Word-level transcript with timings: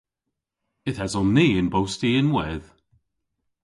Yth 0.89 1.03
eson 1.05 1.29
ni 1.35 1.45
y'n 1.53 1.67
bosti 1.73 2.09
ynwedh. 2.21 2.67